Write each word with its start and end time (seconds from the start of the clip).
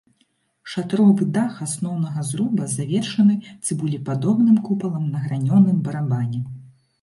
Шатровы 0.75 1.27
дах 1.35 1.59
асноўнага 1.65 2.23
зруба 2.29 2.65
завершаны 2.77 3.35
цыбулепадобным 3.65 4.57
купалам 4.71 5.05
на 5.13 5.19
гранёным 5.27 5.77
барабане. 5.91 6.41